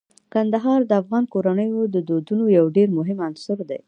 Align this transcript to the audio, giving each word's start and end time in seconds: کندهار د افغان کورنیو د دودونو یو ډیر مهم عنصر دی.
کندهار 0.33 0.79
د 0.85 0.91
افغان 1.01 1.23
کورنیو 1.33 1.81
د 1.93 1.95
دودونو 2.07 2.45
یو 2.57 2.65
ډیر 2.77 2.87
مهم 2.97 3.17
عنصر 3.27 3.57
دی. 3.69 3.79